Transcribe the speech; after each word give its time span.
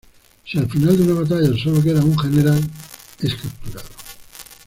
Si 0.45 0.57
al 0.57 0.67
final 0.67 0.97
de 0.97 1.03
una 1.03 1.21
batalla 1.21 1.55
solo 1.63 1.79
queda 1.83 2.03
un 2.03 2.17
General, 2.17 2.59
es 3.19 3.35
capturado. 3.35 3.85